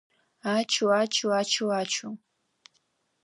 [0.55, 2.07] Ачу-ачу, ачу-ачу!